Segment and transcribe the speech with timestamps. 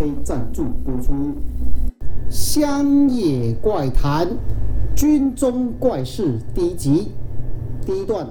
[0.00, 1.12] 啡赞助播出，
[2.30, 4.26] 《乡野怪谈》
[4.96, 7.08] 军中怪事第一集
[7.84, 8.26] 第一段。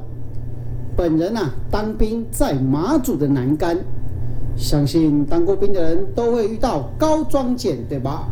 [0.97, 3.77] 本人啊，当兵在马祖的南竿，
[4.55, 8.27] 相信当过兵的人都会遇到高装检，对吧？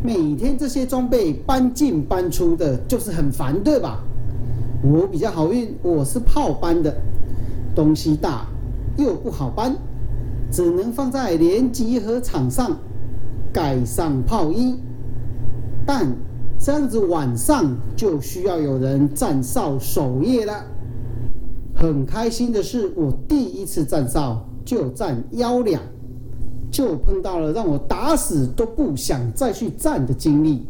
[0.00, 3.98] 每天这些装备搬进搬出的，就是很烦，对吧？
[4.84, 6.94] 我比较好运，我是炮班的，
[7.74, 8.46] 东西大
[8.96, 9.74] 又不好搬。
[10.52, 12.76] 只能放在连集合场上
[13.50, 14.76] 盖上炮衣，
[15.86, 16.06] 但
[16.58, 20.52] 这样子晚上就需要有人站哨守夜了。
[21.74, 25.80] 很开心的是，我第一次站哨就站幺两，
[26.70, 30.66] 就碰到了让我打死都不想再去站的经历。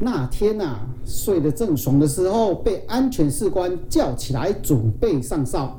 [0.00, 5.78] 那天呐，睡得正爽的时候，被安全士官叫起来准备上哨，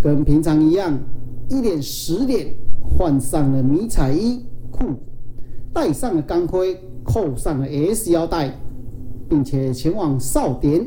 [0.00, 0.96] 跟平常一样。
[1.48, 4.84] 一脸十脸，换上了迷彩衣裤，
[5.72, 8.52] 戴上了钢盔，扣上了 S 腰带，
[9.28, 10.86] 并且前往哨点。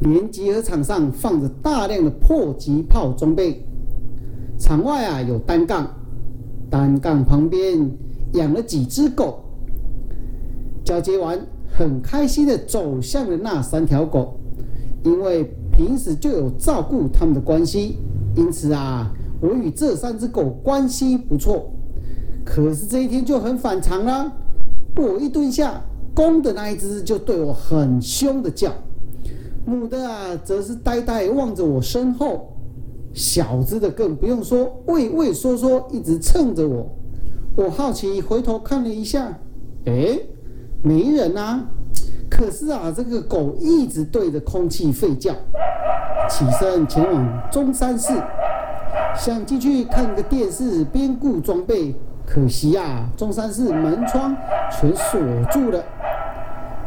[0.00, 3.66] 连集合场上放着大量的迫击炮装备，
[4.56, 5.90] 场外啊有单杠，
[6.70, 7.90] 单杠旁边
[8.34, 9.40] 养了几只狗。
[10.84, 11.36] 交接完，
[11.68, 14.38] 很开心的走向了那三条狗，
[15.02, 17.96] 因为平时就有照顾他们的关系，
[18.36, 19.12] 因此啊。
[19.40, 21.70] 我与这三只狗关系不错，
[22.44, 24.32] 可是这一天就很反常啦。
[24.96, 25.80] 我一蹲下，
[26.14, 28.72] 公的那一只就对我很凶的叫，
[29.64, 32.52] 母的啊则是呆呆望着我身后，
[33.14, 36.90] 小只的更不用说，畏畏缩缩一直蹭着我。
[37.54, 39.38] 我好奇回头看了一下，
[39.84, 40.18] 哎，
[40.82, 41.64] 没人啊。
[42.28, 45.32] 可是啊，这个狗一直对着空气吠叫。
[46.28, 48.12] 起身前往中山市。
[49.18, 51.92] 想进去看个电视，边顾装备，
[52.24, 54.34] 可惜呀，中山市门窗
[54.70, 55.20] 全锁
[55.50, 55.82] 住了。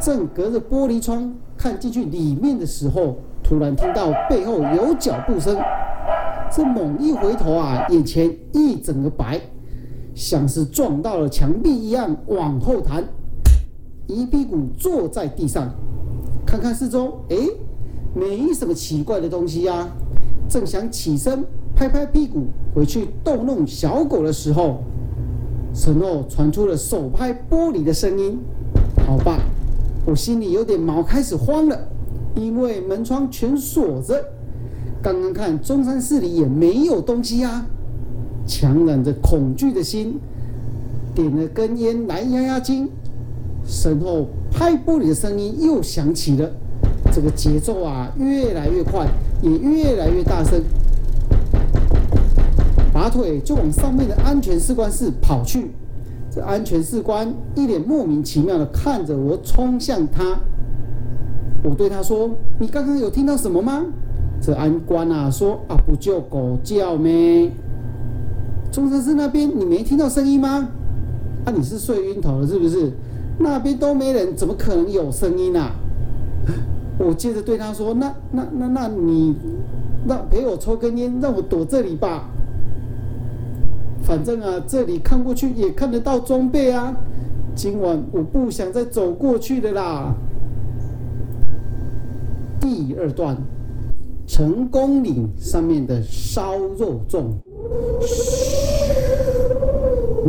[0.00, 5.58] 正隔着玻璃窗看进去里面的时候，突然听到背后有脚步声。
[6.50, 9.38] 这猛一回头啊，眼前一整个白，
[10.14, 13.04] 像是撞到了墙壁一样，往后弹，
[14.06, 15.68] 一屁股坐在地上。
[16.46, 17.36] 看看四周，哎，
[18.14, 19.86] 没什么奇怪的东西呀。
[20.48, 21.44] 正想起身。
[21.82, 24.84] 拍拍屁股回去逗弄小狗的时候，
[25.74, 28.38] 身后传出了手拍玻璃的声音。
[29.04, 29.40] 好吧，
[30.06, 31.76] 我心里有点毛，开始慌了，
[32.36, 34.14] 因为门窗全锁着。
[35.02, 37.66] 刚刚看中山市里也没有东西啊，
[38.46, 40.20] 强忍着恐惧的心，
[41.12, 42.88] 点了根烟来压压惊。
[43.64, 46.48] 身后拍玻璃的声音又响起了，
[47.12, 49.08] 这个节奏啊越来越快，
[49.42, 50.62] 也越来越大声。
[53.02, 55.72] 拔腿就往上面的安全士官室跑去。
[56.30, 60.38] 这安全士官一脸莫名其妙的看着我冲向他。
[61.64, 63.84] 我对他说：“你刚刚有听到什么吗？”
[64.40, 67.50] 这安官啊说：“啊，不就狗叫咩？
[68.70, 70.68] 中山市那边你没听到声音吗？
[71.44, 72.92] 啊，你是睡晕头了是不是？
[73.40, 75.72] 那边都没人，怎么可能有声音啊？”
[77.04, 79.34] 我接着对他说：“那那那那你
[80.06, 82.28] 让陪我抽根烟，让我躲这里吧。”
[84.02, 86.94] 反正啊，这里看过去也看得到装备啊。
[87.54, 90.14] 今晚我不想再走过去的啦。
[92.60, 93.36] 第二段，
[94.26, 97.24] 成功岭上面的烧肉粽，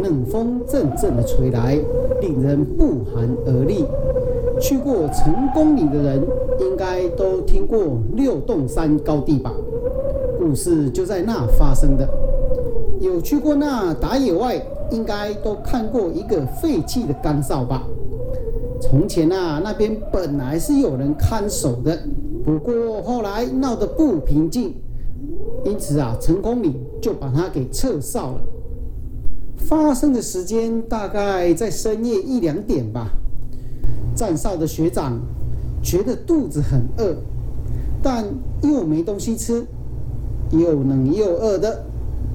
[0.02, 1.78] 冷风阵阵的吹来，
[2.22, 3.86] 令人不寒而栗。
[4.60, 6.22] 去过成功岭的人，
[6.60, 9.52] 应该都听过六洞山高地吧？
[10.38, 12.08] 故事就在那发生的。
[13.04, 17.84] 有去过那打野外，应该都看过一个废弃的岗哨吧？
[18.82, 22.00] 从前啊，那边本来是有人看守的，
[22.46, 24.74] 不过后来闹得不平静，
[25.66, 28.42] 因此啊，成功岭就把它给撤哨了。
[29.58, 33.10] 发生的时间大概在深夜一两点吧。
[34.16, 35.20] 站哨的学长
[35.82, 37.18] 觉得肚子很饿，
[38.02, 38.24] 但
[38.62, 39.66] 又没东西吃，
[40.52, 41.84] 又冷又饿的。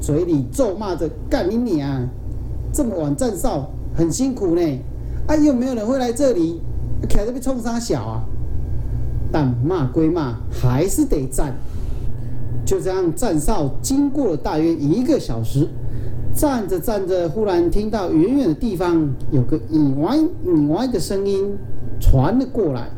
[0.01, 2.09] 嘴里咒骂着“干你娘”，
[2.73, 4.63] 这么晚站哨很辛苦呢。
[5.27, 6.61] 啊，又没有人会来这里，
[7.09, 8.25] 开这边冲啥小啊？
[9.31, 11.53] 但骂归骂，还是得站。
[12.65, 15.69] 就这样站哨，经过了大约一个小时，
[16.35, 21.57] 站着站着，忽然听到远远的地方有个“你歪你歪”的声音
[22.01, 22.89] 传了过来。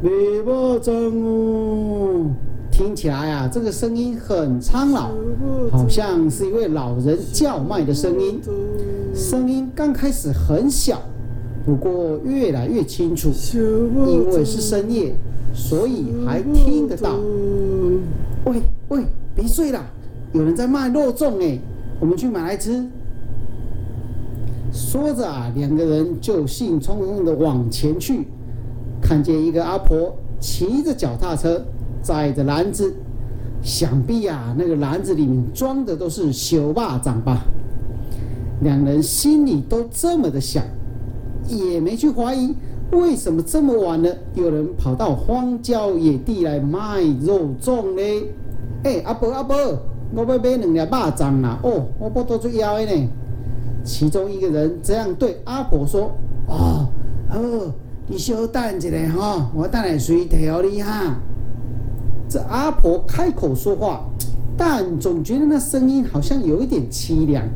[0.00, 0.10] 别
[0.42, 2.26] 不站哦！
[2.72, 5.10] 听起来啊，这个声音很苍老，
[5.70, 8.40] 好像是一位老人叫卖的声音。
[9.14, 11.02] 声音刚开始很小，
[11.66, 13.30] 不过越来越清楚，
[14.08, 15.14] 因为是深夜，
[15.52, 17.10] 所以还听得到。
[18.46, 19.04] 喂喂，
[19.36, 19.78] 别睡了，
[20.32, 21.58] 有人在卖肉粽哎，
[22.00, 22.84] 我们去买来吃。
[24.72, 28.26] 说着啊，两个人就兴冲冲的往前去，
[29.02, 31.62] 看见一个阿婆骑着脚踏车。
[32.02, 32.92] 载着篮子，
[33.62, 37.42] 想必呀，那个篮子里面装的都是小巴掌吧。
[38.60, 40.62] 两人心里都这么的想，
[41.48, 42.54] 也没去怀疑
[42.92, 48.26] 为什么这么晚了，有人跑到荒郊野地来卖肉粽呢？
[48.84, 49.56] 哎，阿伯阿伯，
[50.14, 51.58] 我要买两粒巴掌啦！
[51.62, 53.08] 哦，我不多做腰的呢。
[53.84, 56.12] 其中一个人这样对阿婆说
[56.46, 56.86] ：“哦，
[57.28, 57.40] 好，
[58.06, 61.16] 你稍等一下哈，我等下随调你哈。”
[62.32, 64.08] 这阿婆开口说话，
[64.56, 67.46] 但总觉得那声音好像有一点凄凉。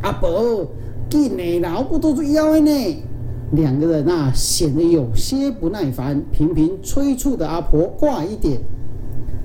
[0.00, 0.66] 阿婆，
[1.10, 3.04] 给你，老不都是腰呢？
[3.52, 8.58] 两个人啊，显得有些不耐烦，频频催促的阿婆快一点。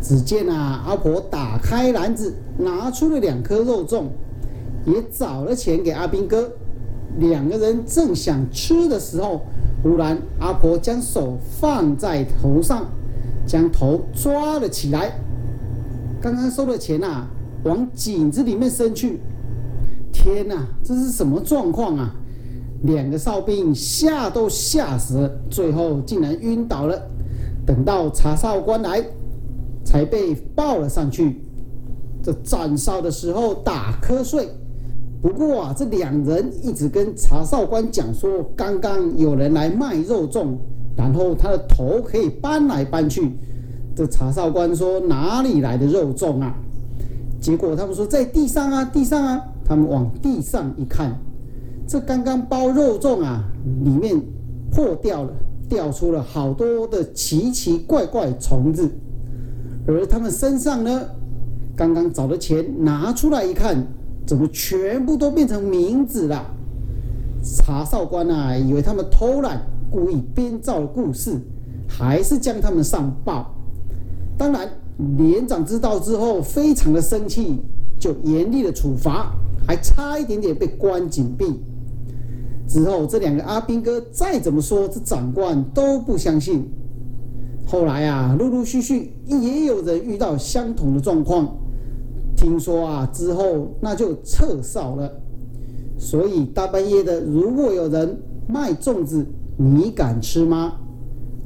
[0.02, 4.04] 只见啊，阿婆打开篮子，拿出了两颗肉粽，
[4.86, 6.50] 也找了钱给阿兵哥。
[7.19, 9.42] 两个人正想吃的时候，
[9.84, 12.86] 忽然阿婆将手放在头上。
[13.46, 15.12] 将头抓了起来，
[16.22, 17.28] 刚刚收的钱呐，
[17.64, 19.20] 往井子里面伸去。
[20.12, 22.16] 天哪，这是什么状况啊？
[22.84, 27.02] 两个哨兵吓都吓死了，最后竟然晕倒了。
[27.66, 29.04] 等到查哨官来，
[29.84, 31.42] 才被抱了上去。
[32.24, 34.50] 这站哨的时候打瞌睡。
[35.22, 40.56] 不过啊，这两人一直跟查哨官讲说，刚刚有人来卖肉粽。
[40.98, 43.32] 然后他的头可以搬来搬去，
[43.96, 46.56] 这查哨官说哪里来的肉粽啊？
[47.40, 49.42] 结果他们说在地上啊，地上啊。
[49.68, 51.20] 他们往地上一看，
[51.88, 53.44] 这刚刚包肉粽啊，
[53.84, 54.16] 里面
[54.72, 55.34] 破掉了，
[55.68, 58.88] 掉出了好多的奇奇怪怪虫子。
[59.88, 61.02] 而他们身上呢，
[61.75, 63.75] 刚刚找的钱拿出来一看，
[64.28, 66.46] 怎么全部都变成冥纸了？
[67.44, 69.60] 查哨官啊，以为他们偷懒。
[69.89, 71.39] 故意编造的故事，
[71.88, 73.54] 还是将他们上报。
[74.38, 74.70] 当然，
[75.18, 77.60] 连长知道之后非常的生气，
[78.00, 79.32] 就严厉的处罚，
[79.65, 81.46] 还差一点点被关紧闭。
[82.68, 86.70] 之后，这两个阿兵哥再怎么说，这长官都不相信。
[87.68, 91.56] 后来啊，陆陆续续也有人遇到相同的状况。
[92.36, 95.12] 听说啊，之后那就撤哨了。
[95.98, 99.25] 所以大半夜的，如果有人卖粽子，
[99.58, 100.74] 你敢吃吗？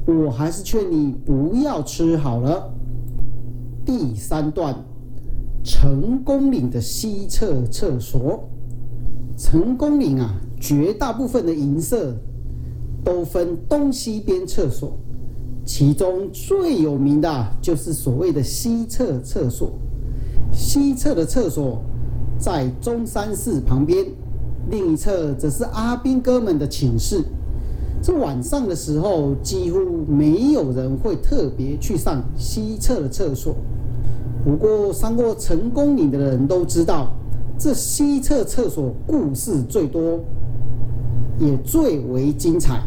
[0.06, 2.72] 我还是劝你不要吃好了。
[3.84, 4.74] 第三段，
[5.62, 8.48] 成功岭的西侧厕所。
[9.36, 12.14] 成功岭啊，绝大部分的银色
[13.04, 14.98] 都分东西边厕所，
[15.64, 19.72] 其中最有名的就是所谓的西侧厕所。
[20.52, 21.80] 西侧的厕所
[22.38, 24.04] 在中山寺旁边，
[24.68, 27.24] 另一侧则是阿兵哥们的寝室。
[28.02, 29.78] 这晚上的时候，几乎
[30.08, 33.54] 没有人会特别去上西侧的厕所。
[34.42, 37.12] 不过，上过成功岭的人都知道，
[37.58, 40.18] 这西侧厕所故事最多，
[41.38, 42.80] 也最为精彩。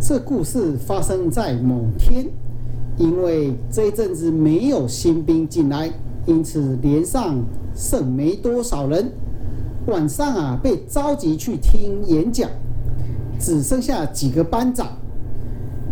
[0.00, 2.26] 这故事发生在某天，
[2.96, 5.90] 因为这一阵子没有新兵进来，
[6.26, 7.42] 因此连上
[7.74, 9.10] 剩没多少人。
[9.86, 12.48] 晚上啊，被召集去听演讲。
[13.38, 14.88] 只剩下几个班长，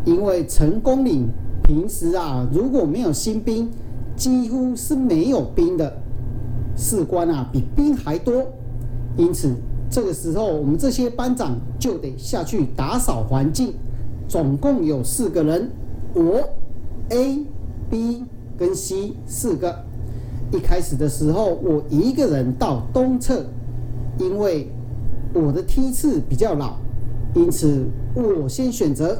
[0.04, 1.28] 因为成功岭
[1.62, 3.70] 平时啊，如果没有新兵，
[4.16, 5.92] 几乎是没有兵的，
[6.76, 8.44] 士官啊比兵还多，
[9.16, 9.54] 因此
[9.90, 13.74] 这个时候我们这些班长就得下去打扫环境。
[14.28, 15.70] 总共有四个人，
[16.14, 16.40] 我
[17.10, 17.44] A、
[17.90, 18.24] B
[18.56, 19.84] 跟 C 四个。
[20.50, 23.44] 一开始的时候，我一个人到东侧，
[24.18, 24.70] 因为
[25.34, 26.76] 我的梯次比较老。
[27.34, 29.18] 因此，我先选择。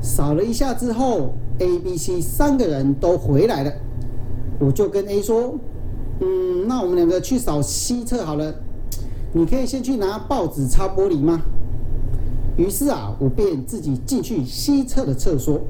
[0.00, 3.72] 扫了一下之后，A、B、C 三个人都回来了。
[4.58, 5.54] 我就跟 A 说
[6.20, 8.54] ：“嗯，那我们两个去扫西侧好了。
[9.32, 11.40] 你可以先去拿报纸擦玻璃吗？”
[12.58, 15.60] 于是啊，我便自己进去西侧的厕所。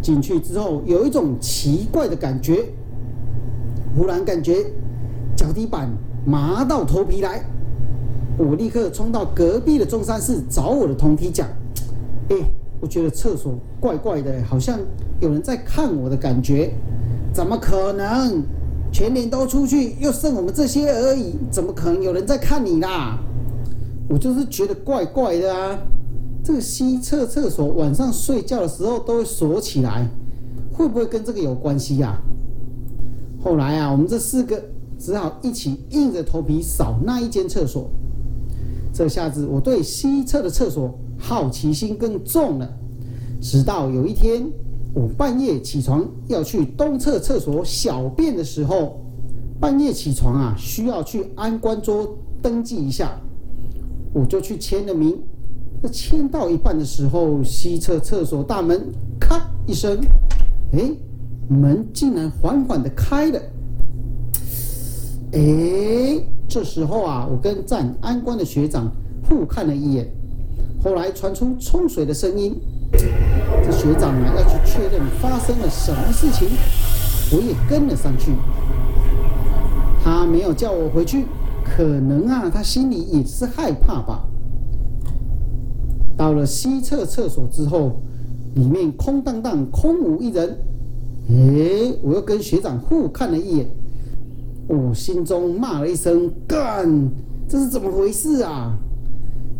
[0.00, 2.66] 进去之后，有一种奇怪的感觉，
[3.96, 4.64] 忽然感觉
[5.34, 5.90] 脚底板
[6.24, 7.44] 麻到头皮来。
[8.38, 11.48] 我立刻冲到隔壁的中山市找我的同梯讲
[12.28, 12.36] ：“哎，
[12.80, 14.78] 我觉得厕所怪。”怪的，好像
[15.20, 16.72] 有人在看我的感觉。
[17.32, 18.42] 怎么可能？
[18.92, 23.18] 全年都出去，又剩我们这些而已，怎么可能有人在看你啦？
[24.08, 25.78] 我就是觉得怪怪的啊。
[26.42, 30.08] 这个西侧厕所晚上睡觉的时候都会锁起来，
[30.72, 32.16] 会不会跟这个有关系呀？
[33.42, 34.62] 后来啊，我们这四个
[34.98, 37.90] 只好一起硬着头皮扫那一间厕所。
[38.96, 42.68] 这下子我对西侧的厕所好奇心更重了。
[43.40, 44.42] 直到有一天。
[44.98, 48.98] 我半夜起床要去东侧厕所小便的时候，
[49.60, 53.20] 半夜起床啊，需要去安官桌登记一下，
[54.14, 55.14] 我就去签了名。
[55.82, 60.00] 那签到一半的时候，西侧厕所大门咔一声，
[60.72, 60.90] 哎，
[61.46, 63.38] 门竟然缓缓的开了。
[65.32, 68.90] 哎，这时候啊，我跟站安官的学长
[69.28, 70.06] 互看了一眼，
[70.82, 72.54] 后来传出冲水的声音。
[72.92, 76.48] 这学长呢，要去确认发生了什么事情，
[77.32, 78.32] 我也跟了上去。
[80.02, 81.26] 他没有叫我回去，
[81.64, 84.24] 可能啊，他心里也是害怕吧。
[86.16, 88.00] 到了西侧厕所之后，
[88.54, 90.56] 里面空荡荡，空无一人。
[91.28, 93.66] 哎，我又跟学长互看了一眼，
[94.68, 97.10] 我心中骂了一声：“干，
[97.48, 98.76] 这是怎么回事啊？”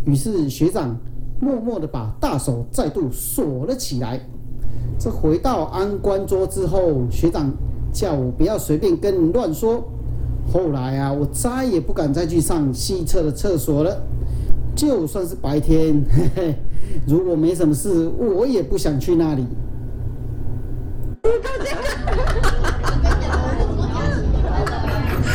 [0.07, 0.97] 于是学长。
[1.39, 4.19] 默默的把大手再度锁了起来。
[4.99, 7.53] 这回到安官桌之后，学长
[7.93, 9.85] 叫我不要随便跟人乱说。
[10.51, 14.03] 后来啊，我再也不敢再去上西侧的厕所了。
[14.75, 16.55] 就算是白天， 嘿嘿，
[17.07, 19.45] 如果没什么事，我也不想去那里。